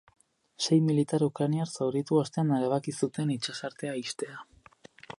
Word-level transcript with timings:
Sei 0.67 0.79
militar 0.85 1.25
ukrainar 1.27 1.69
zauritu 1.75 2.19
ostean 2.23 2.57
erabaki 2.61 2.97
zuten 3.03 3.37
itsasartea 3.39 3.97
ixtea. 4.05 4.45